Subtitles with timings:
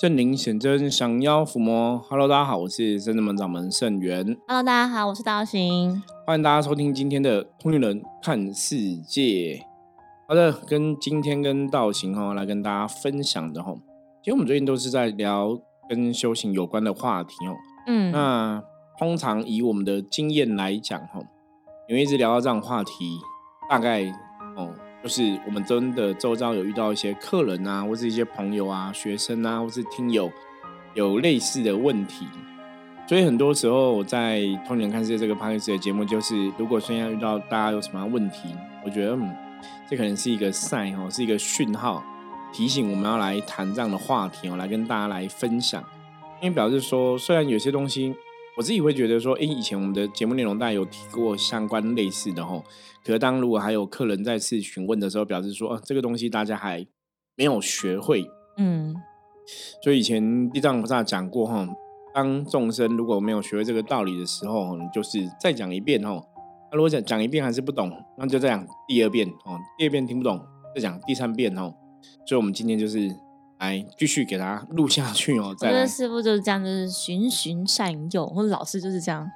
[0.00, 1.98] 正灵显真，降妖伏魔。
[2.08, 4.34] Hello，大家好，我是圣智门掌门圣元。
[4.48, 6.02] Hello，大家好，我是道行。
[6.26, 9.22] 欢迎大家收听今天的《通灵人看世界》。
[10.26, 13.74] 好的，跟今天跟道行哈来跟大家分享的哈，
[14.22, 17.54] 其实我们最近都是在聊跟修行有关的话题哦。
[17.86, 18.64] 嗯，那
[18.98, 21.20] 通常以我们的经验来讲哈，
[21.90, 23.18] 因为一直聊到这样话题，
[23.68, 24.04] 大概
[24.56, 24.74] 哦。
[25.02, 30.30] 就是我们真的周遭有遇到一些客人啊，或是一些朋友啊、学生啊，或是听友
[30.94, 32.26] 有类似的问题，
[33.06, 39.34] 所以很多时候我在《通年看世界》这个 p o d c a 的节目，就是如果现在遇到大家有什么问题，我觉得嗯，
[39.88, 42.04] 这可能是一个 sign 哦，是一个讯号，
[42.52, 45.82] 提醒我们要来谈这样的话题哦，来跟大家来分享，
[46.42, 48.14] 因为表示说，虽然有些东西。
[48.60, 52.62] 我自己会觉得说，哎，以前我们的节目内容大家有提过相关类似的吼，
[53.02, 56.86] 可是当如果还有客人再次询问的时候，表示说，哦，这个东西大家还
[57.36, 58.22] 没有学会，
[58.58, 58.94] 嗯，
[59.82, 61.66] 所以以前地藏菩萨讲过哈，
[62.12, 66.22] 当众生如果没有学会这个道理的时候，你就是再讲一遍吼，
[66.70, 70.38] 那如果讲讲一遍还是不懂，那就再讲第二遍哦，第二遍听不懂，
[70.74, 71.72] 再讲第三遍哦，
[72.26, 73.10] 所以我们今天就是。
[73.60, 75.48] 来继续给他录下去哦。
[75.50, 79.30] 我觉得师傅就是这样，就是循循善诱，或者老师就是这样。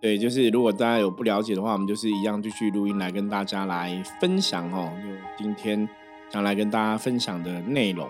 [0.00, 4.92] 对，就是如果大家有不了解的话，我们就是一样继续录音来跟大家来分享哦。
[5.02, 5.88] 就今天
[6.30, 8.08] 想来跟大家分享的内容。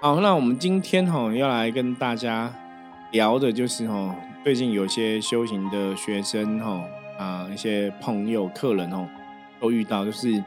[0.00, 2.54] 好，那我们今天哈要来跟大家
[3.12, 6.84] 聊的就是哈，最近有些修行的学生哈
[7.18, 9.08] 啊，一些朋友、客人哦，
[9.60, 10.42] 都遇到，就是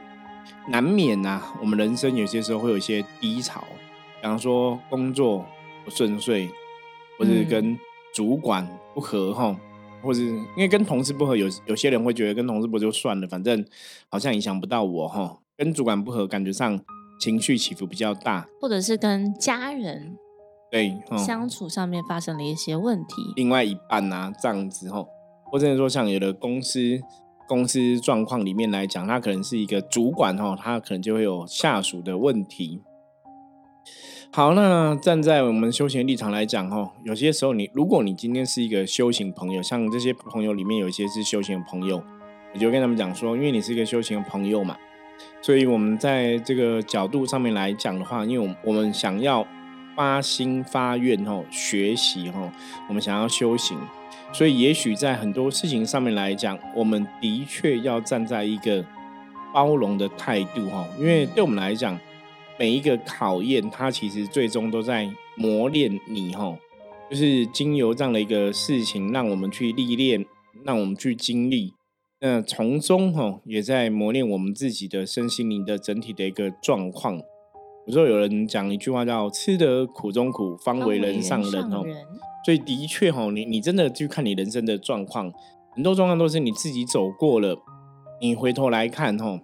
[0.68, 3.64] 难免呐，我们人生有些时候会有一些低潮。
[4.20, 5.44] 比方说工作
[5.84, 6.48] 不顺遂，
[7.18, 7.78] 或者跟
[8.12, 9.56] 主管不和哈，
[10.02, 13.64] 或者因为跟同事不和，有有些人会觉得跟同事不就算了，反正
[14.08, 15.38] 好像影响不到我哈。
[15.56, 16.80] 跟主管不和，感觉上
[17.20, 20.16] 情绪起伏比较大，或者是跟家人
[20.70, 25.04] 对相处上面发生了一些问题，另外一半啊这样子哈，
[25.50, 27.00] 或者说像有的公司
[27.48, 32.80] 公司状况里面来讲，他可能是一个主管哈，他可能就会有下属的问题。
[34.30, 42.00] 好，那站在我们修行立场来讲，哈，有些时候你，如果你今天是一个修行朋友，像这些朋友里面有一些是修行的朋友，
[42.52, 44.76] 我就跟他们讲说，因为你是一个修行的朋友嘛，
[45.40, 49.44] 所以我们在这个角度上面来讲的话，因为我我们想要
[49.96, 52.52] 发心发愿，哦，学习，哦，
[52.86, 53.76] 我们想要修行，
[54.32, 58.84] 所以也许在很多事情上面来讲，我们的确要站在一个
[59.54, 61.98] 包容的态度，哈，因为对我们来讲。
[62.58, 66.58] 每一个考验，它其实最终都在磨练你哈，
[67.08, 70.26] 就是经由这样的一个事情，让我们去历练，
[70.64, 71.72] 让我们去经历，
[72.20, 77.20] 那从中哈也在磨练我们自己的身心灵的整体的一个状况。
[77.86, 81.86] 有时候有人讲一句话叫“吃得苦中苦，方为人上人”哦，
[82.44, 85.32] 所以的确哈，你你真的去看你人生的状况，
[85.74, 87.56] 很多状况都是你自己走过了，
[88.20, 89.40] 你回头来看哈。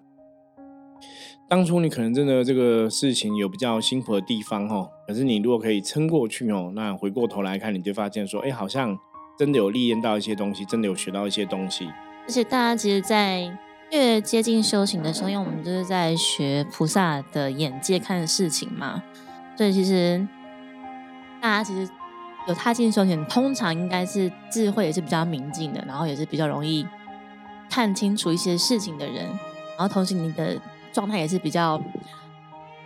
[1.54, 8.98] 当初你可能真的这个事情有比较辛苦的地方哈，可是你如果可以撑过去哦，那回过头来看，你就发现说，哎，好像
[9.38, 11.86] 真的有历练到一些东西，真的有学到一些东西。
[12.24, 13.56] 而且大家其实，在
[13.92, 19.00] 越接近修行的时候，因为我们就是在学菩萨的眼界看事情嘛，
[19.56, 20.26] 所以其实
[21.40, 21.88] 大家其实
[22.48, 26.84] 有踏进修行，通常应该是智慧也是比较明净的，然后也是比较容易
[27.70, 29.26] 看清楚一些事情的人，
[29.78, 30.60] 然后同时你的。
[30.94, 31.78] 状态也是比较，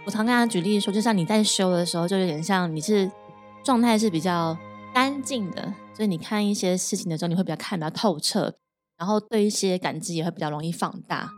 [0.07, 3.09] 我常跟他举例说，就像你在修的时候，就有点像你是
[3.63, 4.57] 状态是比较
[4.95, 8.55] 干净的，所以你看一些事情的时候，你会比较看得透彻，
[8.97, 11.31] 然后对一些感知也会比较容易放大。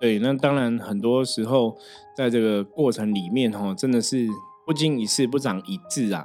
[0.00, 1.76] 对，那当然很多时候
[2.16, 4.26] 在这个过程里面，哈，真的是
[4.66, 6.24] 不经一事不长一智啊。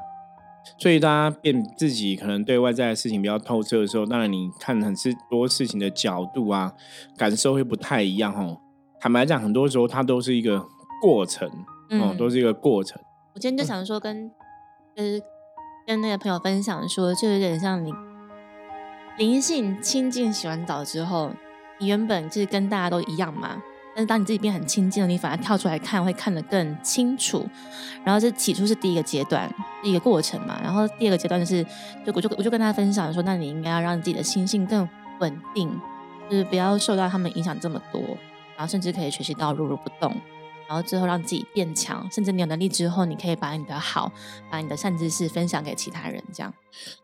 [0.79, 4.95] 所以大家变自己可能对外在的事情比较透彻的时候，当然你看很
[5.29, 6.71] 多事情的角度啊，
[7.17, 8.57] 感受会不太一样，哈。
[9.03, 10.65] 坦白讲，很多时候它都是一个
[11.01, 11.51] 过程，
[11.89, 12.97] 嗯，都是一个过程。
[13.33, 14.31] 我今天就想说，跟
[14.95, 15.21] 就是
[15.85, 17.93] 跟那个朋友分享说，就有点像你
[19.17, 21.31] 灵性清净洗完澡之后，
[21.79, 23.61] 你原本就是跟大家都一样嘛，
[23.93, 27.45] 但是当你自己变很清净了，你反而跳出来看，会看得更清楚。
[28.05, 30.57] 然后这起初是第一个阶段，一个过程嘛。
[30.63, 31.61] 然后第二个阶段就是，
[32.05, 34.87] 就我就我就跟他分享说，那你应该要让自己的心性更
[35.19, 35.69] 稳定，
[36.29, 37.99] 就是不要受到他们影响这么多。
[38.55, 40.13] 然后甚至可以学习到如如不动，
[40.67, 44.11] 然后最后让自己变强，甚至你有能力之后，你可以把你的好，
[44.49, 46.23] 把你的善知识分享给其他人。
[46.33, 46.53] 这样，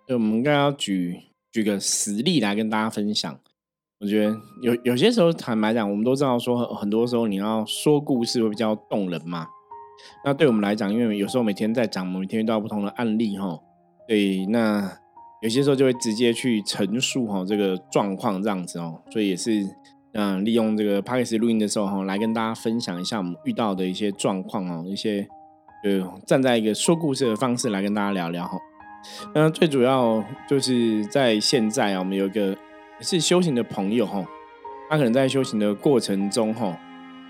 [0.05, 3.39] 对，我们应该要举举个实例来跟大家分享。
[3.99, 9.47] 我觉得有有些时候坦白讲，我们都知道说，很多时候你要说故事会比较动人嘛。
[10.23, 13.59] 那对我们来讲，因为有时候每天在讲，每天遇到不同的案例哈，
[14.07, 14.89] 对，那
[15.41, 19.65] 有些时候就会直接去陈述哈这个状况这样子哦，所以也是
[20.13, 25.27] 嗯利用这个 p a c k e 录音的时候哈，来跟大家分享一下我们遇到的一些状况哦，一些
[25.83, 28.57] 呃站在一个说故事的方式来跟大家聊聊哈。
[29.33, 32.57] 那最主要就是在现在啊，我们有一个
[33.00, 34.25] 是修行的朋友哈，
[34.89, 36.77] 他可能在修行的过程中哈。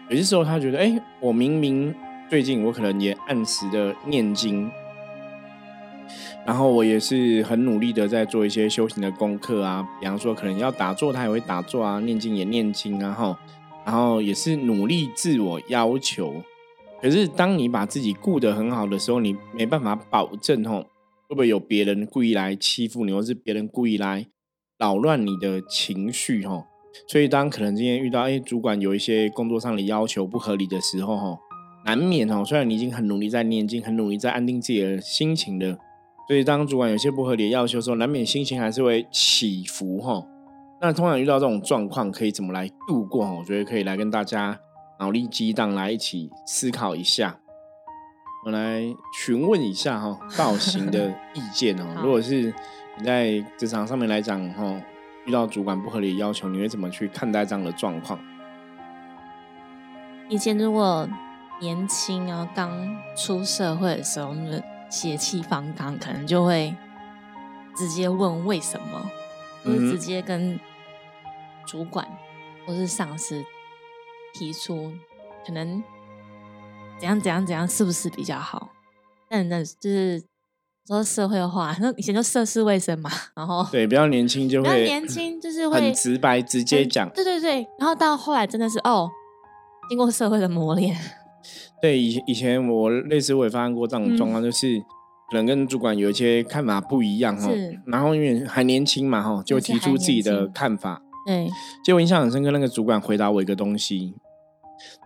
[0.10, 1.94] 有些时候，他觉得，哎，我明明
[2.28, 4.68] 最近我可能也按时的念经，
[6.46, 13.40] 然后我也是很努力的在做一些修行的功课啊，比方说可能要打坐，他也会打坐啊，念经也念经啊，哈，
[13.86, 16.44] 然后也是努力自我要求。
[17.02, 20.82] 可是，当你把自己顾得很好的时候，你没办法保证，吼，
[21.28, 24.26] 会不会有别人故意来欺负你，或是别人故意来
[24.78, 26.66] 扰乱你的情绪，吼？
[27.08, 31.40] 所以，当可能今天遇到哎，主管有一些工作上的要求不合理的时候，哈，
[31.86, 32.44] 难免哈。
[32.44, 35.80] 虽然你已经很努力在念经，很努力在安定自己的心情的，
[36.30, 40.24] 所以当主管有些不合理的要求的时候，难免心情还是会起伏，哈。
[40.80, 43.26] 那通常遇到这种状况，可以怎么来度过？
[43.26, 44.60] 哈，我觉得可以来跟大家
[45.00, 47.40] 脑力激荡，来一起思考一下。
[48.46, 48.84] 我来
[49.26, 51.84] 询问一下哈， 道行的意见哦。
[52.04, 52.54] 如果是
[53.00, 54.80] 你在职场上面来讲，哈。
[55.26, 58.20] 遇到主管不合理要求，你会怎么去看待这样的状况？
[60.30, 61.10] 以前如果
[61.60, 62.72] 年轻啊，刚
[63.16, 66.76] 出社会的时候，那个血气方刚，可能就会
[67.76, 69.12] 直接问为什么，
[69.64, 70.60] 或是直接跟
[71.66, 72.08] 主管
[72.66, 73.44] 或是上司
[74.34, 74.92] 提出，
[75.46, 75.84] 可能
[77.00, 78.70] 怎样怎样怎样，是不是比较好？
[79.30, 80.24] 但那就是。
[80.88, 89.08] 说社会化，那 以前就涉世未深嘛，然后对比较年轻就会年轻就是会很直白直接讲，对对对，然后到后来真的是哦，
[89.88, 90.98] 经过社会的磨练，
[91.82, 94.80] 对以以前我类似我也发生过这种状况，就是
[95.30, 97.50] 可能跟主管有一些看法不一样哈，
[97.86, 101.48] 然后因为还年轻嘛哈，就提出自己的看法，对，
[101.84, 104.14] 结果印象很深刻，那个主管回答我一个东西，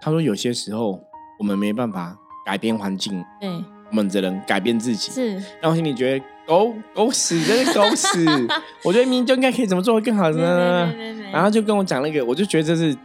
[0.02, 1.00] 他说有些时候
[1.40, 3.50] 我们没办法改变环境，对。
[3.92, 8.26] 我们只能改变自己，是让我心里觉得狗狗屎，真是狗屎！
[8.84, 10.92] 我觉得明明就应该可以怎么做会更好呢？
[11.32, 12.98] 然后就跟我讲那个，我就觉得这是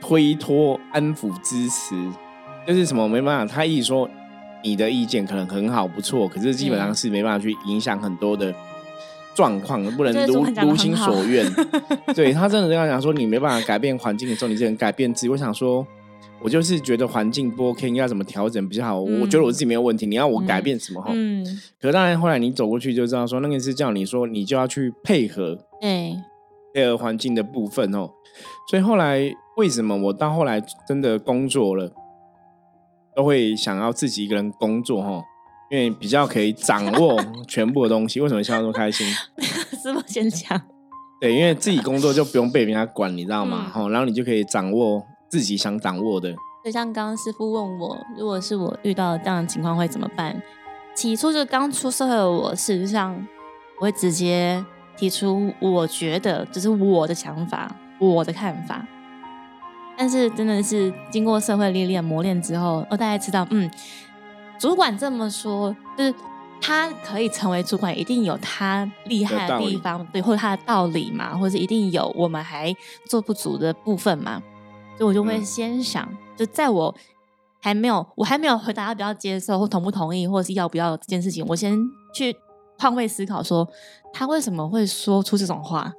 [0.00, 1.96] 推脱安抚支持，
[2.66, 3.54] 就是什么没办法。
[3.54, 4.08] 他一直说
[4.62, 8.54] 你的意见可能很好不错，可是基本上是没办法去影响很多的
[9.34, 11.46] 状况，不能如如心所愿。
[12.14, 15.28] 对他真的这样讲说，你没办法改变环境的时候，你只能改变自己。
[15.28, 15.86] 我想说。
[16.38, 19.00] 我就是觉得环境不 OK，应该怎么调整比较好？
[19.00, 21.10] 我觉得我自己没有问题，你要我改变什么哈？
[21.14, 21.42] 嗯。
[21.80, 26.14] 可当然，后来你走过去就知道，说那个是叫你说，你就要去配合， 对，
[26.74, 28.10] 配合环境的部分哦。
[28.70, 31.90] 所以后来为什么我到后来真的工作了，
[33.16, 35.24] 都会想要自己一个人工作哈？
[35.70, 37.18] 因为比较可以掌握
[37.48, 38.20] 全部的东西。
[38.20, 39.06] 为什么笑那么开心？
[39.82, 40.60] 师傅先讲。
[41.20, 43.68] 对，因为自己工作就不用被人家管，你知道吗？
[43.72, 45.02] 哈，然后你就可以掌握。
[45.28, 46.32] 自己想掌握的，
[46.64, 50.40] 就像刚刚师傅问我，如果是我遇到这样的情况会怎么办？
[50.94, 53.12] 起初就刚出社会的我，事实上
[53.80, 54.64] 我会直接
[54.96, 58.86] 提出我觉得这是我的想法、我的看法。
[59.96, 63.70] 但是真的是经过社会历练磨练之后，我大概知道，嗯，
[64.58, 66.14] 主管这么说，就是
[66.60, 72.74] 他可以成为主管，一定有他厉害的地方，对，或者他的道理嘛，或者一定有我们还
[73.08, 74.42] 做不足的部分嘛。
[74.98, 76.94] 所以我就会先想，就在我
[77.60, 81.78] 还没有我还没有回答他比较接受或同不同意，或者是要不要这件事情，我先
[82.14, 82.34] 去
[82.78, 83.66] 换位思考，说
[84.12, 85.92] 他为什么会说出这种话，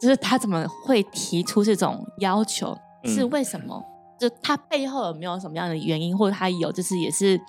[0.00, 2.74] 就是他怎么会提出这种要求，
[3.04, 3.84] 是为什么？
[4.18, 7.40] 就他背后有没有什么样的原因，或者他有就是也是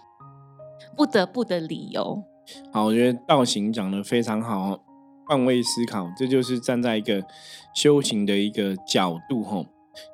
[0.96, 2.24] 不得不的理由？
[2.72, 4.80] 好，我觉得道行讲的非常好，
[5.28, 7.24] 换位思考，这就是站在一个
[7.74, 9.66] 修行的一个角度，吼。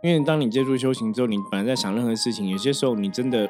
[0.02, 3.48] 因为当你接触修行之后，你本来在想任何事情，有些时候你真的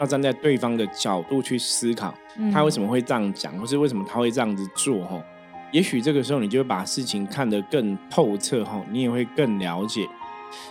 [0.00, 2.14] 要站在对方的角度去思考，
[2.52, 5.20] 他为什么会这样讲，或是为什么他会这样子做，哈。
[5.72, 10.06] 也许这个时候你就会把事情看得更透彻，哈，你也会更了解。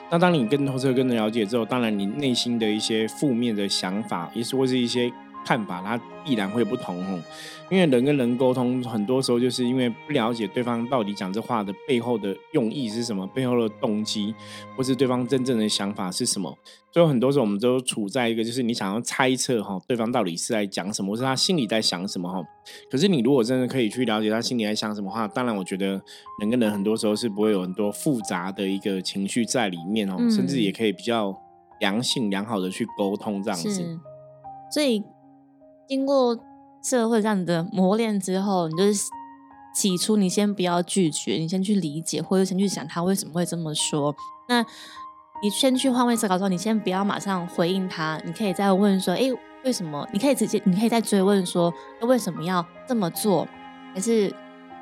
[0.10, 5.12] 那当你更透彻、更了解之后，当然你内心的一些负面的想法，也是或是一些。
[5.46, 7.20] 看法它必然会不同哦，
[7.70, 14.34] 因为人跟人沟通，很多时候就是因为不了解对方到底讲这话的背后的用意是什么，背后的动机，
[14.76, 16.58] 或是对方真正的想法是什么。
[16.94, 22.40] 所以很多时候我们都处在一个就是你想要猜测哈，对方到底是在讲什么，或是他心里在想什么哈。
[22.90, 26.02] 可是你如果真的可以去了解他心里在想什么话，当然我觉得
[26.40, 31.36] 人跟人很多时候是不会有很多复杂的一个情绪在里面哦，甚至也可以比较
[31.80, 34.00] 良性良好的去沟通这样子。
[34.72, 35.04] 所以。
[35.96, 36.38] 经过
[36.82, 39.04] 社会这样的磨练之后，你就是
[39.74, 44.16] 起初你先不要拒绝，你先去理解，或者先去想他为什么会这么说。
[44.48, 44.66] 那
[45.42, 49.30] 你先去换位思考之后，你先不要马上回应他，你可以再问说：“哎，
[49.64, 53.48] 为什么？”你可以直接，你可以再追问说：“为什么要这么做？”
[53.94, 54.34] 还是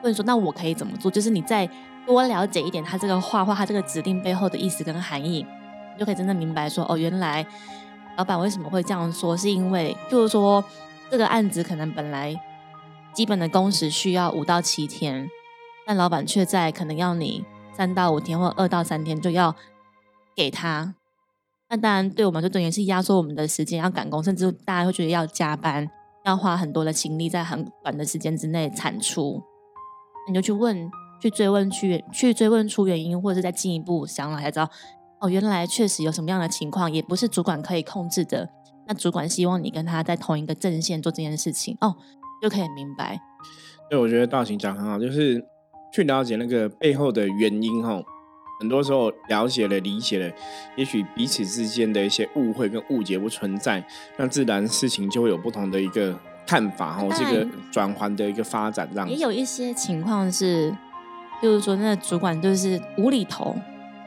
[0.03, 1.69] 问说：“那我可以怎么做？”就是你再
[2.05, 5.45] 多了解一点他这个画画，他这个指令背后的意思跟含义，
[5.93, 7.45] 你就可以真正明白说：“哦，原来
[8.17, 9.35] 老板为什么会这样说？
[9.37, 10.63] 是因为就是说
[11.11, 12.41] 这个案子可能本来。”
[13.13, 15.29] 基本的工时需要五到七天，
[15.85, 17.43] 但老板却在可能要你
[17.75, 19.53] 三到五天或二到三天就要
[20.33, 20.95] 给他。
[21.69, 25.89] 那当然，对我们就等于是压缩我们的时间，要赶工，甚至大家会觉得要加班，
[26.23, 29.43] 要花很多的精力在很短的时间之内产出。
[30.29, 30.89] 你就去问，
[31.21, 34.69] 去追问，去去追问出原因，或者是再进一步想来才知道，
[35.19, 38.47] 哦，原来确实有什么样的情况，也不是主管可以控制的。
[38.87, 41.95] 那主管希望你跟他在同一个阵线做这件事情，哦。
[42.41, 43.21] 就可以明白，
[43.87, 45.45] 对，我觉得道行讲很好，就是
[45.93, 48.01] 去了解那个背后的原因哈。
[48.59, 50.35] 很多时候了解了、理解了，
[50.75, 53.85] 也许彼此之间的一些误会跟误解不存在，
[54.17, 57.07] 那自然事情就会有不同的一个看法哈。
[57.15, 60.75] 这个转换的一个发展，让也有一些情况是，
[61.43, 63.55] 就是说那主管就是无厘头，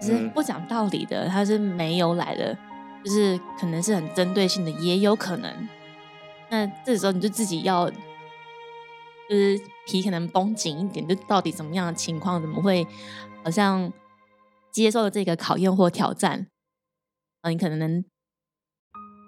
[0.00, 2.58] 就是不讲道理的，他是没有来的，
[3.04, 5.68] 就是可能是很针对性的，也有可能。
[6.50, 7.90] 那这时候你就自己要。
[9.26, 12.86] 就是皮可能绷紧一点，就到底怎么样的情况，怎么会
[13.42, 13.90] 好像
[14.70, 16.46] 接受了这个考验或挑战？
[17.40, 18.04] 啊，你可能，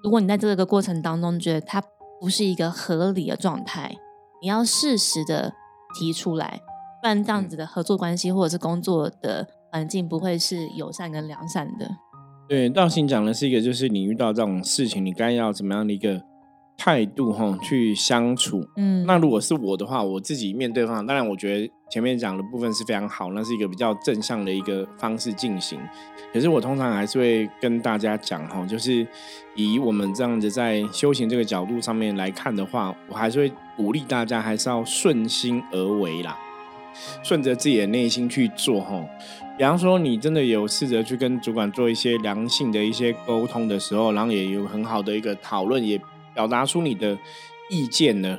[0.05, 1.83] 如果你在这个过程当中觉得它
[2.21, 3.97] 不是一个合理的状态，
[4.43, 5.55] 你要适时的
[5.99, 6.61] 提出来，
[7.01, 11.97] 不然这样子的合作关系或者是工作的环境不会是友善跟良善的。
[12.49, 16.23] 对，道心讲的是一个，就是你遇到这种事情，你该要怎么样的一个。
[16.79, 25.81] 态度哈去相处，嗯，那如果是我的话，我自己面对的话，当然我觉得前面讲的部分是非常好，那是一个比较正向的一个方式进行。
[26.35, 29.07] 可是我通常还是会跟大家讲哈，就是
[29.55, 36.37] 以我们这样子在修行这个角度上面来看的话，我还是会鼓励大家还是要顺心而为啦，
[37.23, 39.03] 顺着自己的内心去做哈。
[39.57, 46.01] 比方说，你真的有试着去跟主管做一些良性的一些沟通的时候，然后也有很好的一个讨论，也。
[46.35, 47.19] 表达出你的
[47.71, 48.39] 意见呢？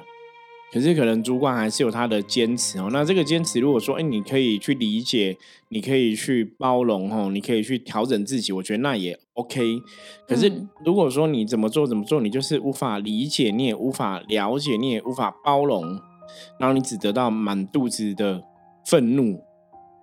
[0.72, 2.90] 可是可能主管还是有他的坚持哦。
[2.92, 5.36] 那这个坚持，如果说哎，你可以去理解，
[5.70, 9.82] 你可以去包容哦，你可以去调整自己，我觉得那也 OK。
[10.28, 16.00] 可是如果说你怎么做怎么做，你就是无法理解，你也无法了解，你也无法包容，
[16.60, 18.44] 然后你只得到满肚子的
[18.86, 19.47] 愤怒。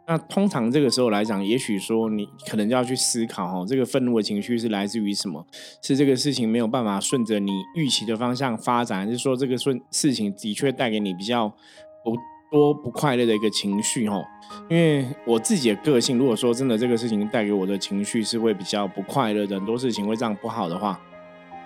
[0.06, 5.46] 那通常这个时候来讲，也许说你可能就要去思考哦，这个愤怒的情绪是来自于什么？
[5.80, 11.48] 是这个事情没有办法顺着你预期的方向发展，还是说这个顺事情的确带给你比较
[12.04, 12.14] 不
[12.50, 14.22] 多不快乐的一个情绪哦？
[14.68, 21.00] 因为我自己的个性，如果说真的这个事情带给我的情绪是会比较不快乐的，很多事情会这样不好的话，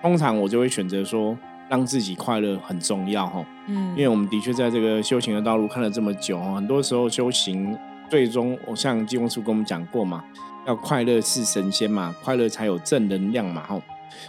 [0.01, 1.37] 通常我就会选择说
[1.69, 3.45] 让自己快乐很重要哈。
[3.67, 7.77] 嗯，因为我们的确在这个修行的道路看了这么久，很多时候修行。
[8.09, 10.23] 最终，我像金光叔跟我们讲过嘛，
[10.67, 13.81] 要快乐是神仙嘛，快乐才有正能量嘛，吼。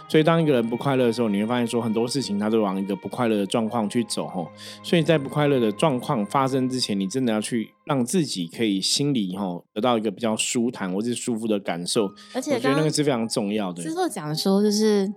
[0.07, 4.47] 所以当一个人不快乐的时候，你会发现说很多事情他都往一个不快乐的状况去走，吼。
[4.83, 12.07] 所以在不快乐的状况发生之前，你真的要去让自己可以心里吼得到一个比较舒坦或是舒服的感受。
[12.33, 13.81] 而且我觉得那个是非常重要的。
[13.81, 15.11] 之后讲说，就是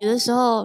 [0.00, 0.64] 有的时候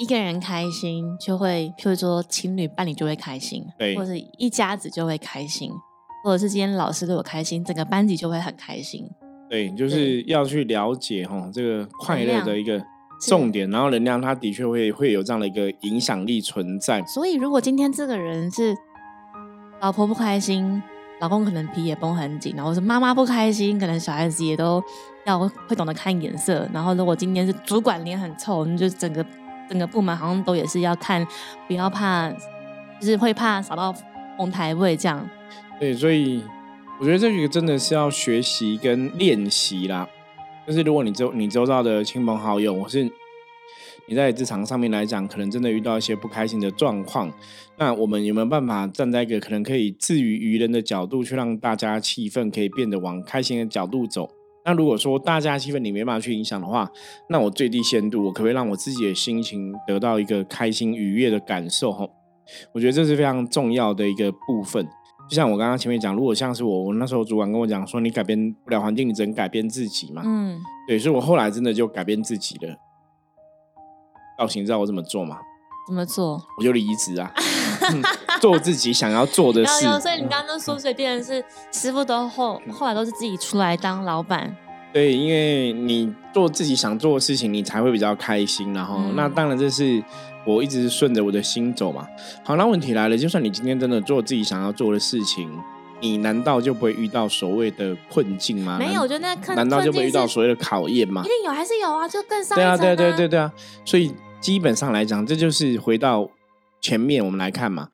[0.00, 5.70] 一个人开心就会，譬如说情侣伴侣就会开心，对，或者一家子就会开心。
[6.26, 9.08] 或者是今天老师对我开心，整个班级就会很开心。
[9.48, 12.84] 对，就是要去了解哈这个快乐的一个
[13.20, 17.00] 重点，然后能量它的确会会有这样的一个影响力存在。
[17.02, 18.74] 所以，如果今天这个人是
[19.80, 20.82] 老婆不开心，
[21.20, 24.82] 老公可能皮也绷很紧，然后是妈妈不开心，可能小孩子也都
[25.26, 26.68] 要会懂得看眼色。
[26.74, 29.24] 然后，如果今天是主管脸很臭，你就整个
[29.68, 31.24] 整个部门好像都也是要看，
[31.68, 32.28] 不要怕，
[33.00, 33.94] 就是会怕扫到
[34.36, 35.24] 红台位这样。
[35.78, 36.42] 对，所以
[36.98, 40.08] 我觉得这个真的是要学习跟练习啦。
[40.66, 43.04] 就是如果你周你周遭的亲朋好友，或是
[44.08, 47.30] 你在职场上面来讲，可能真的遇到一些不开心的状况，
[47.76, 54.28] 那我们有没有办法站在一个可能可以置于愚人的角度，去让大家气氛可以变得往开心的角度走？
[54.64, 56.90] 那如果说大家气氛你没办法去影响的话，
[57.28, 61.92] 那我最低限度，我可不可以让我自己的心情得到一个开心愉悦的感受？
[61.92, 62.08] 哈，
[62.72, 64.88] 我觉得这是非常重要的一个部分。
[65.28, 70.22] 就像我刚刚前面讲，如果像是我，我那时候主管跟我讲说，你改变不了环境，你只能改变自己嘛。
[70.24, 72.76] 嗯，对，所以我后来真的就改变自己了。
[74.38, 75.38] 造型知道我怎么做吗？
[75.88, 76.40] 怎么做？
[76.58, 77.32] 我就离职啊，
[78.40, 79.84] 做自己想要做的事。
[80.00, 84.54] 所以你刚刚说，所以变成是师傅都后后来都是自己出来当老板。
[84.92, 88.72] 对，因为你做自己想做的事情，你才会比较开心。
[88.72, 90.02] 然后，那当然这是
[90.46, 92.06] 我一直顺着我的心走嘛。
[92.44, 95.50] 好，那问题来了，就算你今天真的做自己想要做的事情，
[96.00, 98.78] 你难道就不会遇到所谓的困境吗？
[98.78, 101.22] 没有，我觉得那难道就不会遇到所谓的考验吗？
[101.24, 103.52] 一定有，还是有啊，就更上对啊，对对对对啊。
[103.84, 106.30] 所以基本上来讲，这就是回到
[106.80, 107.88] 前面我们来看嘛。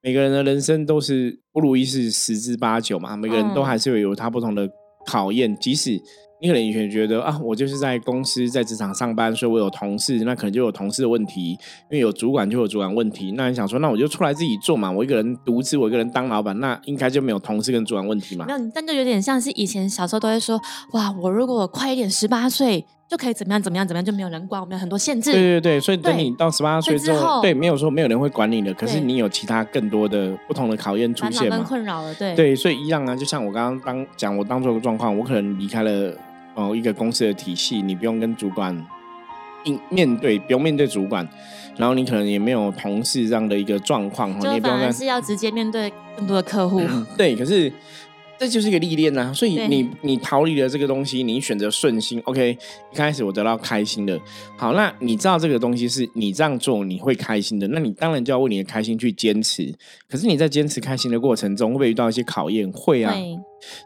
[0.00, 4.68] 每个人的人生都是不如意是十之八九嘛，每个人都还是会有他不同的
[5.06, 6.00] 考验，即使。
[6.40, 11.56] 你可能以前觉得啊，我就是在公司在职场上班，所以我有同事，那可能就有同事的问题；
[11.90, 13.32] 因为有主管就有主管问题。
[13.32, 18.46] 那你想说，那我就出来自己做嘛，我一个人独自，我一个人当老板，那应该就没有同事跟主管问题嘛？
[18.46, 20.60] 没有，但就有点像是以前小时候都会说，
[20.92, 25.32] 哇，我如果快一点，十八岁就可以怎么样怎么样怎么样，就没有人管我，们有很多限制。
[25.32, 31.64] 对对对，所以等你到十八岁之后，对，没有说没有人会管你的，可是你有其他更多的不同的考验出现嘛？
[31.66, 36.14] 困扰了，对对，所以一样啊，就像我刚刚当讲我当做的状况，我可能离开了。
[36.58, 38.76] 哦，一个公司的体系，你不用跟主管
[39.62, 41.26] 应面对，不用面对主管，
[41.76, 46.82] 然后你可能也没有同事这样的一个状况，你也不用是要直接面对更多的客户。
[47.16, 47.72] 对，可是。
[48.38, 52.56] 这就是一个历练呐，所以你你逃离了这个东西，你选择顺心，OK，
[52.92, 54.18] 一开始我得到开心的，
[54.56, 59.74] 好，那你知道这个东西是你这样做你会开心的，那你当然就要为你的开心去坚持。
[60.08, 62.70] 可是你在坚持开心的过程中，会不会遇到一些考验？
[62.70, 63.12] 会啊，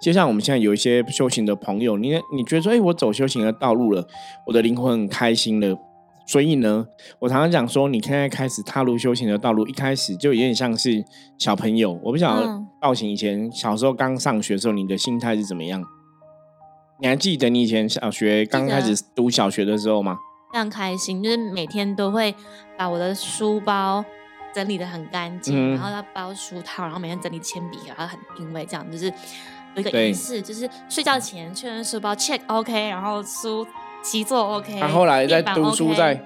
[0.03, 4.07] 就像我们现在有一些修行的朋友，你你觉得说，哎，我走修行的道路了，
[4.47, 5.77] 我的灵魂很开心了。
[6.25, 6.87] 所以呢，
[7.19, 11.05] 我常常讲说，你现在开始踏入修行的道路，一开始就有点像是
[11.37, 11.99] 小朋友。
[12.01, 15.83] 我不晓得道行以前小时候刚上学的时候，你的心态是怎么样？
[17.01, 20.19] 你还记得你以前小学刚开始读小学的时候吗？
[20.53, 22.35] 非常开心，就是每天都会
[22.77, 24.05] 把我的书包
[24.53, 29.07] 整理的很干净，然后要包书套，然后每天整理铅笔，然后很定位，这样就是
[29.75, 33.67] 有一个仪式，就是睡觉前确认书包 check OK，然后书。
[34.05, 36.21] 习作 OK，他后来在读书，在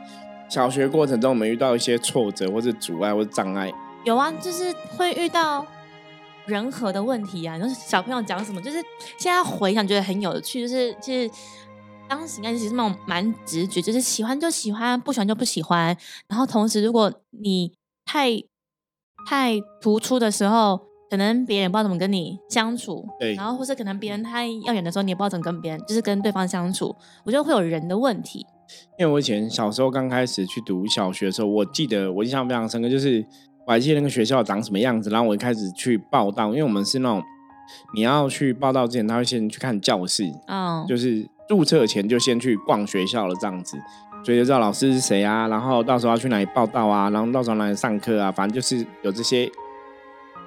[0.49, 3.71] 小学过程中，我们遇到一些挫折，或是阻碍，或是障碍。
[4.03, 5.63] 有啊，就是会遇到
[6.47, 7.59] 人和的问题啊。
[7.59, 8.79] 就是小朋友讲什么，就是
[9.19, 11.31] 现在回想觉得很有趣，就是就是
[12.09, 15.97] 当时应该其实那种蛮直觉，就是喜欢就喜欢，不喜欢就不喜欢。
[16.29, 17.73] 然后同时，如果你
[18.05, 18.31] 太
[19.29, 20.81] 太突出的时候。
[21.09, 26.93] 可能别人不知道怎么跟你相处，对，然后或是可能别人太耀眼的时候，你也不知道怎么跟别人，就是跟对方相处，
[27.25, 28.45] 我觉得会有人的问题。
[28.99, 33.25] 因为我以前小时候刚开始去读小学的时候，我记得我印象非常深刻，就是
[33.67, 35.11] 我还记得那个学校长什么样子。
[35.11, 37.23] 然后我一开始去报道，因为我们是那种
[37.95, 43.77] 你要去报道之前，他会先去看教室，嗯，就是注册前就先去逛学校了这样子，
[44.25, 49.51] 所以就知道老师是谁啊，然后到时候要去哪里报道啊，然后到时候哪里上课啊，反正就是有这些。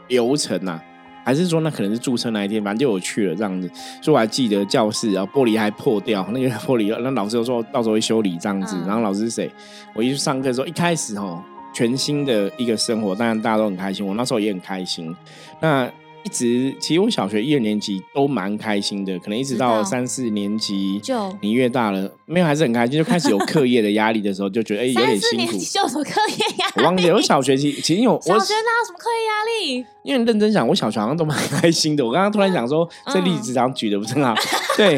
[0.08, 0.82] 流程呐，
[1.24, 3.70] 还是说那可能是注册那一天，反正就有去了这样子。
[4.02, 8.76] 所以我还记得教室啊，玻璃还破掉，那个 玻璃，那老师又说到时候会修理这样子。
[8.88, 9.52] 然后老师是谁？
[9.94, 15.16] 我一去上课的时候，一开始哈，全新的一个生活，当然大家都很开心，我那时候也很开心。
[15.62, 15.90] 那。
[16.22, 25.54] 一直其实我小学一二年级都蛮开心的，可能一直到三四年级，就你越大了，没有还是很开心，就开始有课业的压力的时候，就觉得哎有点辛苦。
[25.54, 26.74] 就什么课业压力？
[26.76, 29.86] 我忘记了我小学期其实有我小学哪有什么课业压力？
[30.04, 32.06] 因为认真想，我小学好像都蛮开心的。
[32.06, 34.36] 我刚刚突然想说，这例子上举的不是很好？
[34.76, 34.96] 对，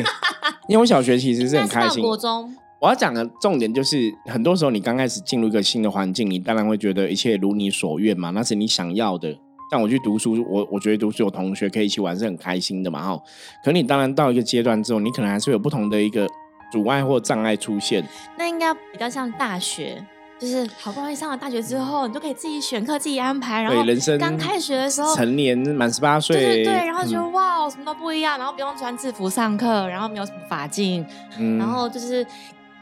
[0.68, 2.02] 因为我小学其实是很开心。
[2.02, 2.52] 国中
[2.82, 9.32] 我要讲的重点就是，很多时候你刚开始进入一个新的环境，你当然会觉得一切如你所愿嘛，那是你想要的。
[9.70, 13.22] 像我去读书，我我觉得读书有同学可以一起玩是很开心的嘛，哈。
[13.64, 16.28] 可你当然到一个阶段之后，你可能还是有不同的一个
[16.72, 18.04] 阻碍或障碍出现。
[18.36, 20.04] 那应该比较像大学，
[20.40, 23.62] 就是好不容易上了大学之后，你就可以自己选课、自己安排。
[23.62, 31.06] 然后人生刚开学的时候，成年满十八岁，对对对，然后觉得哇，什么都不一样，然后不用穿制服上课，然后没有什么法镜，
[31.60, 32.26] 然后就是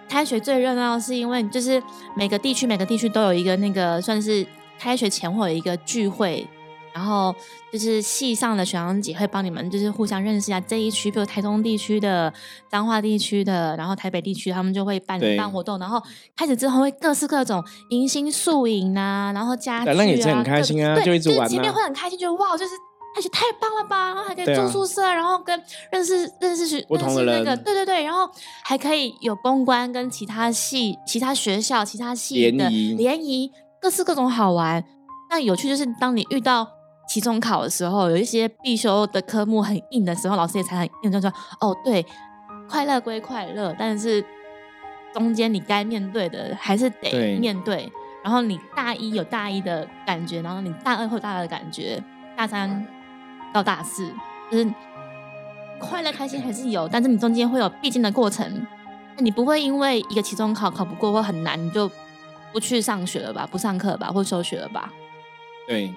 [0.09, 1.81] 开学最热闹，是因为就是
[2.15, 4.45] 每个地区每个地区都有一个那个算是
[4.79, 6.47] 开学前会有一个聚会。
[6.91, 7.33] 然后
[7.71, 12.33] 就是系上的学长姐会帮你们，就是互相认识一下这一区，比如台中地区的、
[12.67, 15.77] 彰化地区的，然后台北地区，他们就会办办活动。
[15.77, 16.01] 然后
[16.35, 21.47] 开始之后会各式各种迎新宿营啊，然后家具啊，那也是很开心啊，就一直玩。
[21.47, 22.71] 前面会很开心，觉得哇，就是
[23.15, 28.29] 开学太棒了吧，然后还可以住宿舍，然后跟认识认识学认识那个，对对对，然后
[28.63, 34.83] 还可以有公关跟其他系、其他学校、其他系的联谊，各式各种好玩。
[35.29, 36.67] 那有趣就是当你遇到。
[37.09, 41.27] 期中考的时候，有一些必修的科目很硬的时候，老师也才很硬，就说
[41.59, 42.05] ：“哦，对，
[42.69, 44.23] 快乐归快乐，但是
[45.11, 47.91] 中间你该面对的还是得面对。”
[48.21, 51.99] 然然后你大一有大一的感觉，然后你大二会有大二的感觉，
[52.37, 52.85] 大三
[53.53, 54.11] 到大四
[54.51, 54.73] 就是
[55.79, 58.67] 快乐开心还是有，但是你中间会有必经的过程。
[59.15, 61.89] 那你不会因为一个期中考考不过或很难，你就
[62.51, 63.47] 不去上学了吧？
[63.49, 64.11] 不上课吧？
[64.11, 64.91] 或休学了吧？
[65.67, 65.93] 对，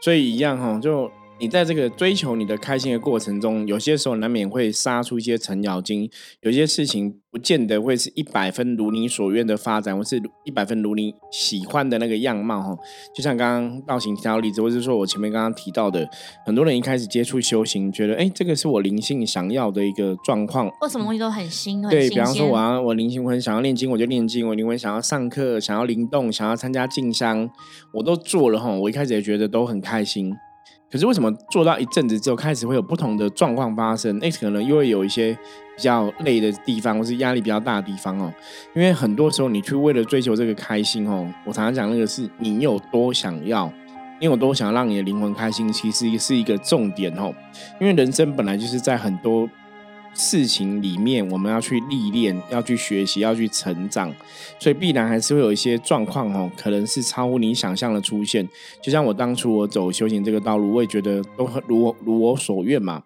[0.00, 1.10] 所以一样哈，就。
[1.40, 6.10] 你在这个追求你的开心的过程中，有些时候难免会杀出一些程咬金，
[6.42, 12.76] 有些事情不见得会是一百分如你所愿的发展，或是一百分如你喜欢的那个样貌哈。
[13.14, 16.06] 就像刚刚道行提到例子，或是说我前面刚刚提到的，
[16.44, 27.48] 很多人一开始接触修行，觉得哎，这个是我灵性想要的一个状况，或什么东西都很新，对比方说我要我灵性魂想要念经，我就念经；我灵魂想要上课，想要灵动，想要参加进香，
[27.94, 28.70] 我都做了哈。
[28.70, 30.36] 我一开始也觉得都很开心。
[30.90, 34.18] 可是为什么做到一阵子之后，开始会有不同的状况发生？
[34.18, 35.32] 那可能又会有一些
[35.76, 38.32] 比较累的地方，或是压力比较大的地方哦。
[38.74, 43.72] 因为很多时候你去为了追求这个开心哦，我常常讲那个是你有多想要，
[44.18, 47.32] 你有多想让你的灵魂开心，其实是一个重点哦。
[47.80, 49.48] 因为人生本来就是在很多。
[50.14, 54.12] 事情里面，我们要去历练，要去学习，要去成长，
[54.58, 58.48] 所以必然还是会有一些状况哦，可能是超乎你想象的出现。
[58.82, 63.02] 就像我当初我走修行这个道路，我也觉得都很如我如我所愿嘛。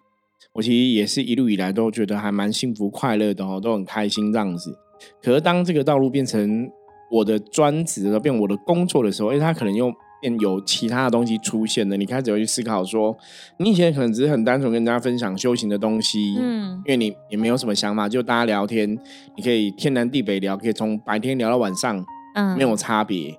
[0.53, 4.77] 我其实也是一路以来都觉得还蛮幸福快乐的哦，都很开心这样子。
[5.21, 6.69] 可是当这个道路变成
[7.11, 9.93] 我的专职，变我的工作的时候，哎，他可能又。
[10.39, 13.15] 有其他的东西出现了，你开始会去思考说，
[13.57, 18.89] 你以前可能只是很单纯跟大家分享修行的东西，嗯，因为你也没有什么想法，就大家聊天，
[19.35, 22.03] 你可以天南地北聊，可以从白天聊到晚上，
[22.35, 23.31] 嗯，没有差别。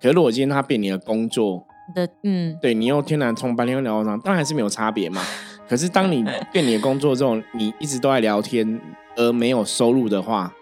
[0.00, 5.22] 可是如果今天他变你的工作的，嗯，对你又天南从白天聊到晚上，当然还是没有差别嘛。
[5.68, 8.80] 可是当你变你的工作之后，你一直都在聊天
[9.16, 10.52] 而没有收入的话。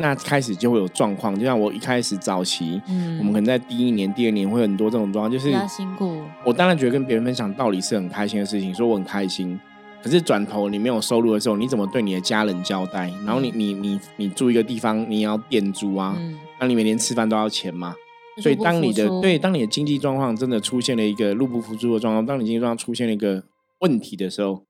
[0.00, 6.20] 那开始就会有状况，就像我一开始早期，嗯，我们可能在第一年、第二年会很多这种状况，就是比较辛苦。
[6.44, 9.58] 我当然觉得跟别人分享道理是很开心的事情，说我很开心。
[10.02, 13.12] 可是转头你没有收入的时候，你怎么对你的家人交代？
[13.26, 16.16] 然后你你你你住一个地方，你要店租啊，
[16.58, 17.94] 那你每天吃饭都要钱嘛。
[18.42, 23.44] 所以当你的对，当你的经济状况真的出现了一个入不敷出的状况，当你经济状况出现了一个
[23.80, 24.64] 问题的时候，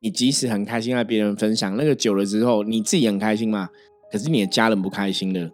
[0.00, 3.70] 你即使很开心和别人分享，那个久了之后，你自己很开心嘛？
[4.10, 5.50] 可是你的家人不开心了，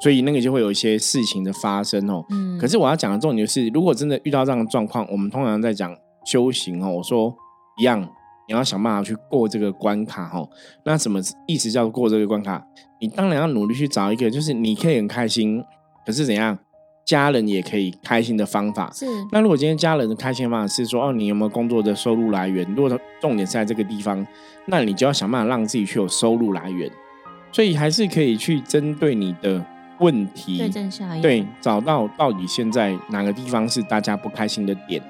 [0.00, 2.24] 所以那个就会有一些事情的发生哦。
[2.30, 2.58] 嗯。
[2.58, 6.90] 可是我要讲的重点就是，如果真的遇到这样的状况，我们通常在讲修行哦。
[6.90, 7.34] 我说
[7.78, 8.00] 一样，
[8.48, 10.48] 你要想办法去过这个关卡哦。
[10.84, 12.64] 那什么意思叫过这个关卡？
[13.00, 15.62] 你当然要努力去找一个，就是你可以很开心，
[16.06, 16.58] 可是怎样，
[17.04, 18.90] 家人也可以开心的方法。
[18.94, 19.04] 是。
[19.30, 22.66] 那如果今天家人的开心方法是说，哦，你有没有工作的收入来源？
[22.74, 24.26] 如果重点是在这个地方，
[24.66, 26.90] 那你就要想办法让自己去有收入来源。
[27.56, 29.64] 所以还是可以去针对你的
[30.00, 35.02] 问题，对症下药，对，找到到底现在哪个地方是大家不开心的点，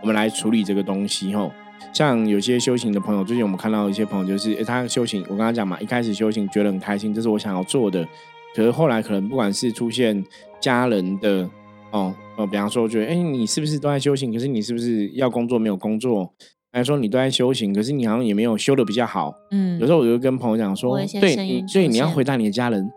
[0.00, 1.34] 我们来处理这个东西。
[1.34, 1.50] 吼，
[1.92, 8.06] 像有些修行的朋友，最近我们看到一些朋友，就是诶他修行，我刚刚讲嘛，一开始修行觉得很开心，这是我想要做的，
[8.54, 10.24] 可是后来可能不管是出现
[10.60, 11.50] 家人的
[11.90, 14.32] 哦，呃，比方说觉得，哎，你是不是都在修行？
[14.32, 16.32] 可是你是不是要工作没有工作？
[16.72, 19.34] 还说你都在修行，可是你好像也没有修的比较好。
[19.50, 22.88] 嗯，有时候我就跟朋友讲说，对，所以你要回答你的家人，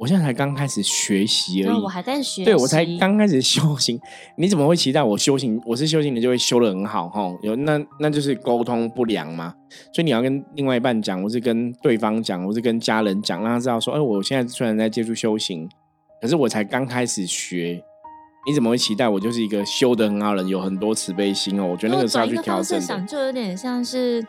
[0.00, 3.98] 我现在才刚开始学习而已，我还在学，对我才刚开始修行，
[4.36, 5.60] 你怎么会期待我修行？
[5.64, 7.32] 我是修行的就会修的很好哈？
[7.42, 9.54] 有那那就是沟通不良嘛。
[9.92, 15.68] 所以你要跟另外一半讲，我是跟对方讲，我是跟家人讲，让他知道说，哎，我现在虽然在接触修行，
[16.20, 17.82] 可是我才刚开始学。
[18.46, 21.64] 你怎么会期待我就是一个修的很好人，有很多慈悲心哦？
[21.64, 22.80] 我觉得那个是要去调整。
[22.80, 24.26] 想就有点像是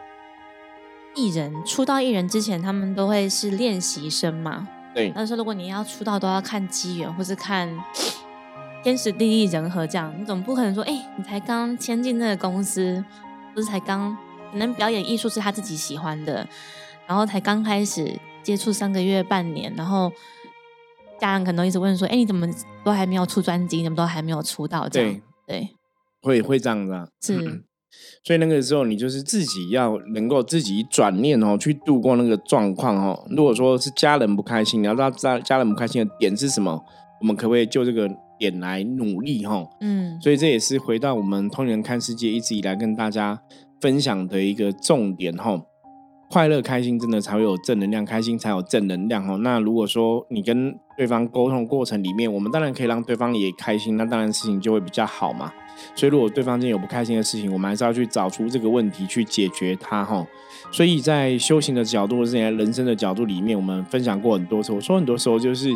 [1.15, 4.67] 艺人出道艺人之前，他们都会是练习生嘛。
[4.93, 5.13] 对。
[5.15, 7.73] 那时候如果你要出道，都要看机缘，或是看
[8.83, 10.13] 天时地利人和这样。
[10.19, 13.01] 你总不可能说，哎，你才刚签进那个公司，
[13.55, 14.17] 不是才刚
[14.51, 16.45] 可能表演艺术是他自己喜欢的，
[17.07, 20.11] 然后才刚开始接触三个月、半年，然后。
[21.21, 22.47] 家人可能一直问说：“哎，你怎么
[22.83, 23.77] 都还没有出专辑？
[23.77, 25.69] 你怎么都还没有出道？”这样对，
[26.19, 27.07] 会会这样子啊。
[27.21, 27.63] 是，
[28.23, 33.23] 所以那个时候你就是自己要能够自己转念哦，去度过那个状况哦。
[33.29, 36.83] 如果说是家人不开心，你要知道家家人不开心的点是什么，
[37.21, 39.63] 我们可不可以就这个点来努力哈？
[39.81, 43.39] 嗯，所以这也是回到我们通人看世界一直以来跟大家
[43.79, 45.61] 分享的一个重点哈。
[46.31, 49.37] 快乐开心真的才会有正能量，开心才有正能量哦。
[49.39, 55.51] 那如果说你跟对方沟通过程里面，我们当然可以让对方也开心，那当然事情就会比较好嘛。
[55.95, 60.23] 所以如果对方今天有不开心的事情，我们还是要去找出这个问题去解决它哈。
[60.71, 64.71] 所以在修行的角度或者在人生的角度里面，我们分享过很多次。
[64.71, 65.73] 我说很多时候就是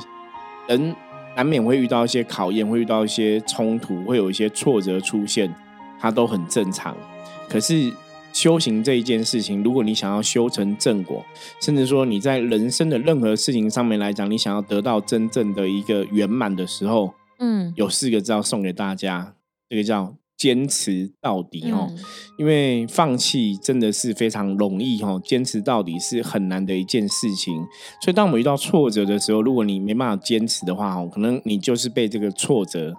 [0.68, 0.96] 人
[1.36, 5.52] 难免会遇到一些考验，会遇到一些冲突，会有一些挫折出现，
[6.00, 6.96] 它都很正常。
[7.50, 7.92] 可是
[8.36, 11.26] 修行这一件事情，如果你想要修成正果，
[11.62, 19.36] 甚至说你在人生的任何事情上面来讲，你想要得到真正的一个圆满的时候，嗯，有四个字要送给大家，
[19.70, 20.16] 这个叫。
[20.38, 21.90] 坚持到底哦，
[22.38, 27.56] 因为放弃真的是非常容易哦，坚持到底是很难的一件事情。
[28.02, 32.94] 所以，当我们遇到挫折的时候，如果你没办法坚持的话哦，可能你就是被这个挫折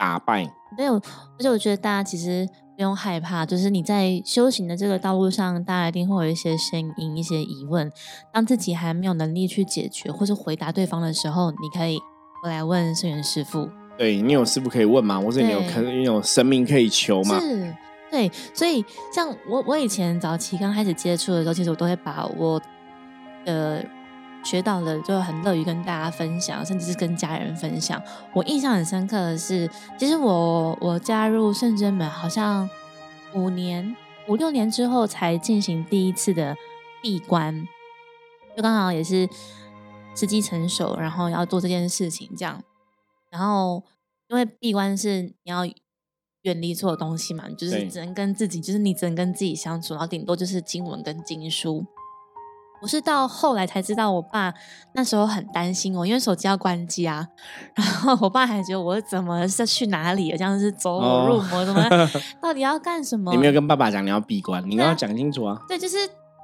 [0.00, 0.42] 打败。
[0.76, 2.44] 没有，而且我觉得大家其实
[2.80, 7.92] 不用害怕，就是你在修行的这个道路上，大家一定会有一些声音、一些疑问。
[8.32, 11.98] 当自己还没有能力去解决或是回答对方的时候，你可以
[12.40, 13.68] 过来问圣元师傅。
[13.98, 15.20] 对你有师傅可以问吗？
[15.20, 17.38] 或者你有可你有神明可以求吗？
[17.38, 17.76] 是，
[18.10, 18.82] 对，所以
[19.14, 22.58] 像我我以前早期刚开始接触的时候，其实我都会把我
[23.44, 23.84] 的
[24.42, 28.02] 学到了就很乐于跟大家分享，甚至是跟家人分享。
[28.32, 32.68] 我印象很深刻的是，其实我我加入圣真门好像
[33.34, 33.94] 五年
[34.28, 36.56] 五六年之后才进行第一次的
[37.02, 37.66] 闭关，
[38.56, 39.28] 就刚好也是
[40.14, 42.62] 时机成熟，然后要做这件事情这样。
[43.30, 43.84] 然后，
[44.28, 45.64] 因为闭关是你要
[46.42, 51.86] 远离所有东西嘛，就是只能跟自己，就是你只能跟自己相处，然后顶多就是经文跟经书。
[52.82, 54.52] 我是到后来才知道，我爸
[54.94, 57.26] 那时候很担心我，因为手机要关机啊。
[57.74, 61.82] 然后我爸还觉得我怎么是去哪里，这样是走火入魔，怎么
[62.40, 63.30] 到底要干什么？
[63.32, 65.58] 你没有跟爸爸讲你要闭关，你跟他讲清楚啊。
[65.68, 65.96] 对，就是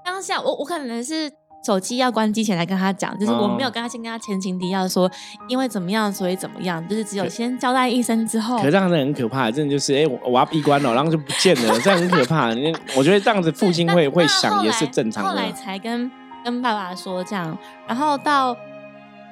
[0.04, 1.30] 当下我我可能是。
[1.64, 5.10] 手机要关机前来跟他讲，就是我没有跟他先跟他前情提要说，
[5.48, 8.56] 因为怎么样所以怎么样，就是只有先交代一声之后。
[8.58, 12.50] 可这样子很可怕，真的就是哎，我要闭关了，然后就不见了，这样很可怕。
[12.96, 15.30] 我觉得这样子父亲 会会想也是正常的。
[15.30, 16.08] 后来才跟
[16.46, 18.56] 跟爸爸说这样，然后到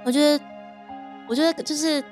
[0.05, 0.45] 我觉得
[1.29, 2.03] 我觉得就是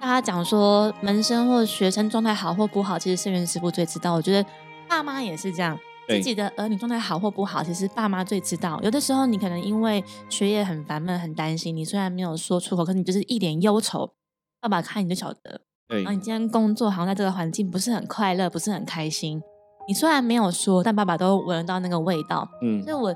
[0.00, 4.14] 大家讲说门生或学生状态好或不好，其实圣元师傅最知道。
[4.14, 4.48] 我觉得
[4.88, 5.76] 爸妈也是这样。
[6.06, 8.80] 自己的儿女状态好或不好，其实爸妈最知道。
[8.80, 14.14] 有的时候你可能因为学业很烦闷、很担心，你虽然没有说出口，可是你就是一脸忧愁。
[14.60, 15.60] 爸爸看你就晓得。
[15.88, 16.04] 对。
[16.04, 19.42] 然后你今天工作好像在这个环境不是很快乐，不是很开心。
[19.88, 22.48] 你虽然没有说，但爸爸都闻得到那个味道。
[22.62, 22.80] 嗯。
[22.84, 23.12] 所以我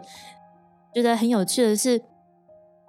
[0.92, 2.02] 觉得很有趣的是。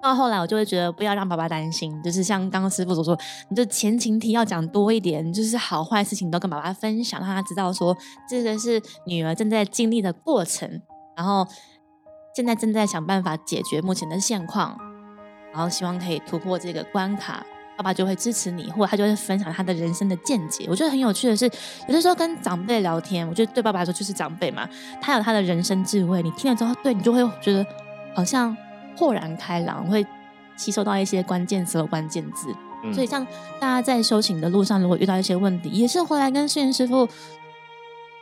[0.01, 3.17] 到后来，我就会觉得不要让爸爸担心，就是像刚刚师傅所说，
[3.47, 7.95] 你就前情提要讲多一点，就是好坏事情都跟爸爸分享，让他知道说
[8.29, 10.81] 这个是女儿正在经历的过程，
[11.15, 11.47] 然后
[12.35, 14.77] 现在正在想办法解决目前的现况，
[15.53, 17.45] 然后希望可以突破这个关卡，
[17.77, 20.65] 爸爸就会支持你，或者他就会分享他的人生的见解。
[20.69, 21.45] 我觉得很有趣的是，
[21.87, 24.67] 有的时候跟长辈聊天，我觉得对爸爸来说就是长辈嘛，
[25.01, 27.65] 他有他的人生智慧，你听了之后，对你就会觉得
[28.15, 28.55] 好像。
[28.95, 30.05] 豁然开朗，会
[30.55, 32.53] 吸收到一些关键词和关键字。
[32.93, 33.25] 所以，像
[33.59, 37.09] 大家在修行的路上，如果遇到一些问题，也是回来跟释源师傅，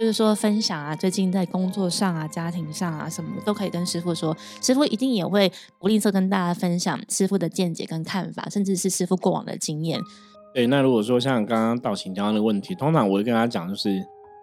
[0.01, 4.35] 就是说分享啊，最近在工作上啊、家庭上啊什么的，都可以跟师傅说。
[4.59, 10.01] 师傅一定也会不吝啬跟大家分享师傅的见解跟看法，甚至是师傅过往的经验。
[10.55, 13.91] 对，那如果说像刚刚道行讲的问题，通常我会跟他讲，就是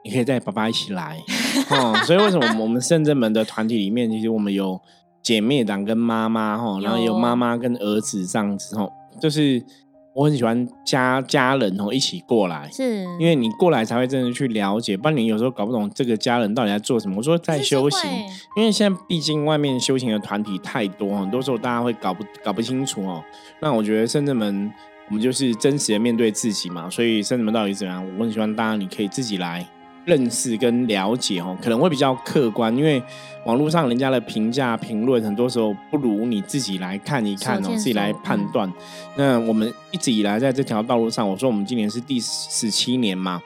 [0.04, 1.20] 你可以带爸爸一起来。
[1.70, 4.80] 哦，所以为什么我们圣正门的团体里面，其实我们有。
[5.20, 8.88] 姐妹档跟妈妈哈，然后有妈妈跟儿子这样子哈，
[9.20, 9.62] 就是
[10.18, 17.18] 我很喜欢家家人哦一起过来，是因为你过来才会真的去了解，不然你有时候搞不懂这个家人到底在做什么。
[17.18, 18.10] 我说在修行，
[18.56, 23.22] 因为现在毕竟外面修行的团体太多，很多时候大家会搞不搞不清楚哦。
[23.60, 24.72] 那我觉得圣者们，
[25.06, 29.64] 我们就是真实的面对自己嘛，所以圣者们到底怎样，我很喜欢大家你可以自己来。
[30.08, 33.00] 认识跟了解哦，可能会比较客观，因为
[33.44, 38.72] 网络上人家的评价评论，很多时候不如你自己来看一看哦，自己来判断。
[39.16, 43.42] 那我们一直以来在这条道路上，我说我们今年是第十七年嘛，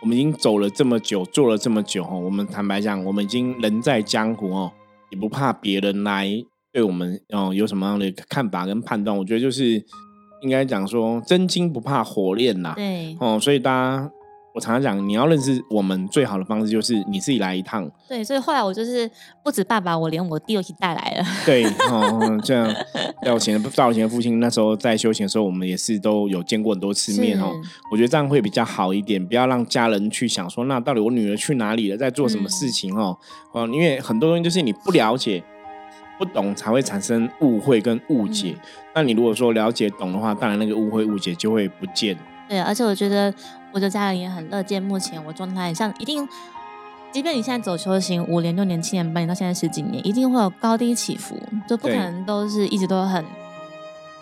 [0.00, 4.72] 我们已经走了这么久，做了这么久哦，我们坦白讲，我们已经人在江湖哦，
[5.10, 6.26] 也不怕别人来
[6.72, 9.14] 对我们哦有什么样的看法跟判断。
[9.14, 9.84] 我觉得就是
[10.40, 14.10] 应该讲说，真金不怕火炼呐，对哦，所以大家。
[14.56, 17.86] 我常常讲，你要认识我们最好的方式就是你自己来一趟。
[18.08, 19.08] 对，所以后来我就是
[19.44, 21.24] 不止爸爸，我连我弟都一起带来了。
[21.44, 22.66] 对， 哦，这样
[23.22, 27.52] 在我前在我前父亲那时候在修行的时候，我们也是都有见过很多次面哦。
[27.92, 33.14] 我觉得这样会比较好一点，不要让家人去想说，那到底我女儿去哪里了，在做什么事情哦？
[33.52, 35.44] 哦，因为很多东西就是你不了解、
[36.18, 38.54] 不懂，才会产生误会跟误解。
[38.94, 42.16] 那你如果说了解、懂的话，当然那个误会、误解就会不见。
[42.48, 43.34] 对，而且我觉得
[43.76, 46.26] 我的家人也很乐见目前我状态，像一定，
[47.12, 53.22] 即便你现在走修行五年、六年、七年、八年到现在十几年，一定会有高低起伏，就不可能都是一直都很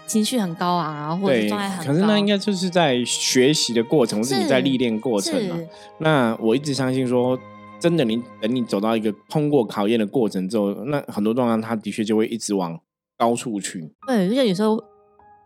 [0.09, 1.93] 情绪很高昂啊，或者状态很高。
[1.93, 5.57] 可是那应该就是在学习的过程，或是你在历练过程嘛。
[5.99, 7.39] 那我一直相信说，
[7.79, 12.77] 真的，你等你走到一个通过考验的过程之后，那很多状况，它的确就会一直往
[13.17, 13.89] 高处去。
[14.09, 14.83] 对，而且有时候。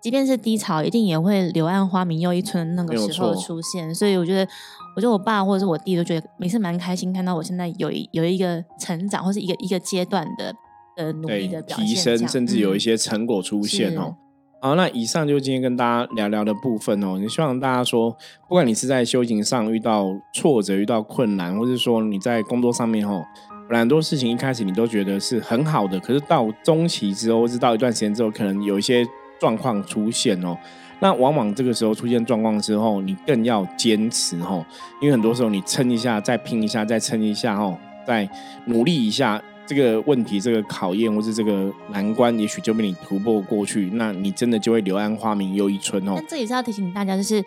[0.01, 3.93] 即便是低潮，一定也会柳暗花明又一村那个时候出现。
[3.93, 4.49] 所以我觉得，
[4.95, 10.55] 我觉得我爸或者是我弟都觉得每次蛮开心，看到我现在有一有一个成长，或是一个一个阶段的
[10.97, 14.15] 的努力的提升，甚至有一些成果出现哦。
[14.61, 17.19] 好，那以上就是今天跟大家聊聊的部分哦。
[17.19, 18.11] 你希望大家说，
[18.49, 23.25] 不管你是在修行上遇到挫折、遇到困难，或者说你在工作上面哦，
[23.69, 29.05] 很多事情一开始你都觉得是很好的，可是到中期之后，或是到一段时间之后，可能有一些。
[29.38, 30.57] 状况出现哦，
[31.01, 34.64] 那往往这个时候出现状况之后，你更要坚持哦，
[35.01, 38.29] 因为很多时候你撑一下，再拼一下，再撑一下哦，再
[38.66, 46.20] 努力一下，这个问题、这个考验或是这个难关，也许就被你突破过去，那你真的就会柳暗花明又一村哦。
[46.29, 47.44] 这也是要提醒大家，就是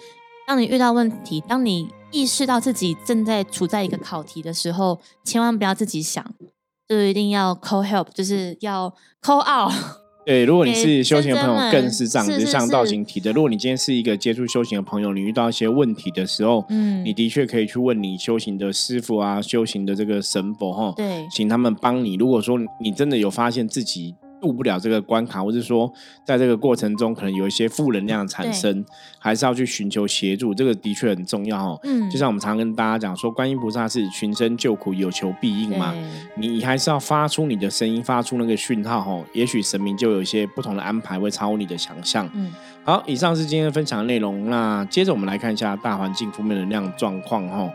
[0.47, 6.25] 当你遇到问题，当你意识到自己正在处在一个考题的时候，千万不要自己想，
[6.87, 9.73] 就一定要 call help，就是要 call out。
[10.25, 12.25] 对，如果你是修行的朋友，更是这样。
[12.25, 22.15] 子像道行提的，如果你今天是一个接触修行的朋友，你遇到一些问题的时候，嗯，你的确可以去问你修行的师傅啊，修行的这个神佛哈，对，请他们帮你。
[22.15, 24.15] 如果说你真的有发现自己。
[24.41, 25.91] 渡不了这个关卡，或者说
[26.25, 28.83] 在这个过程中可能有一些负能量产生，
[29.19, 31.79] 还是要去寻求协助，这个的确很重要哦。
[31.83, 35.93] 嗯，就像我们常跟大家讲说，观音菩萨是群生救苦，有求必应嘛。
[36.35, 39.23] 你还是要发出你的声音，发出那个讯号哦。
[39.33, 42.27] 也许神明就有一些不同的安排，会超乎你的想象。
[42.33, 42.51] 嗯，
[42.83, 44.49] 好，以上是今天分享的内容。
[44.49, 47.71] 那接着我们来看一下大环境负面能量状况哈，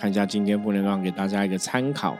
[0.00, 2.16] 看一下今天负面能量给大家一个参考。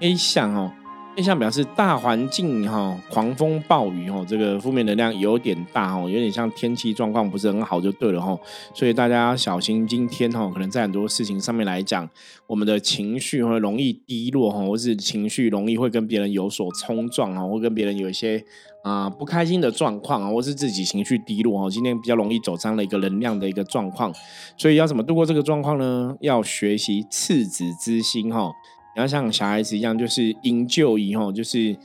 [0.00, 0.72] A 项哦。
[1.18, 8.38] 现象表示大环境哈，狂风暴雨哈，这个负面能量有点大哦，有点像天气状况不是很好就对了哈，
[8.72, 12.08] 所以大家小心今天哈，可能在很多事情上面来讲，
[12.46, 18.40] 我们的情绪会容易低落哈，或是情绪容易会跟别人有所冲撞啊，或跟别人有一些
[18.84, 24.14] 啊不开心的状况啊，或是自己情绪低落哦，今天比较容易走上了一个能量的一个状况，
[24.56, 26.14] 所以要怎么度过这个状况呢？
[26.20, 28.52] 要学习赤子之心哈。
[28.98, 31.76] 要像小孩子一样，就是营救以后，就是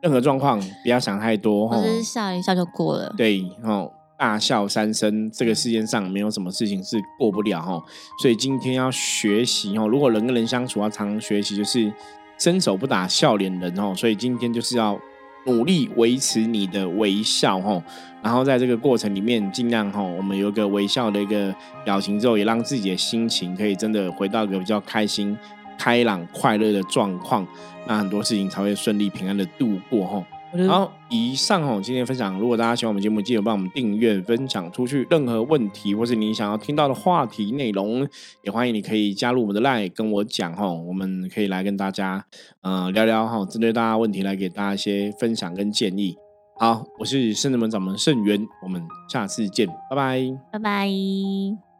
[0.00, 3.12] 任何状况不要想太多，吼，就是笑一笑就过了。
[3.16, 7.82] 对，吼，大笑三声，这个世界上没有什么事情是过不了，吼。
[8.20, 11.92] 所以今天要学习，吼，如果人跟人相处要常常学习，就是
[12.38, 13.92] 伸手不打笑脸人，吼。
[13.94, 14.96] 所以今天就是要
[15.46, 17.82] 努力维持你的微笑，吼。
[18.22, 21.52] 然后在这个过程里面，尽量，吼，我们有一个微笑的一个
[21.84, 25.36] 表情之后，也让自己的心情可以真的回到一个比较开心。
[25.78, 27.46] 开朗快乐的状况，
[27.86, 30.24] 那很多事情才会顺利平安的度过哈。
[30.68, 35.06] 好，以上哦，今天分享，如果大家喜欢我们节目，记得帮我们订阅、分享出去。
[35.08, 38.06] 任何问题或是你想要听到的话题内容，
[38.42, 42.22] 也欢迎你可以加入我们的 line 跟我讲哈，我们可以来跟大家
[42.60, 46.14] 呃聊聊哈，针对大家问题来给大家一些分享跟建议。
[46.58, 50.20] 好，我是圣人门掌门圣元，我们下次见，拜拜，
[50.52, 51.71] 拜拜。